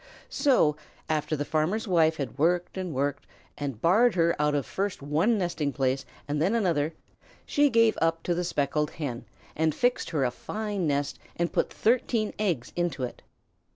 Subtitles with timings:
[0.31, 0.75] So,
[1.07, 5.37] after the farmer's wife had worked and worked, and barred her out of first one
[5.37, 6.95] nesting place and then another,
[7.45, 9.25] she gave up to the Speckled Hen
[9.55, 13.21] and fixed her a fine nest and put thirteen eggs into it.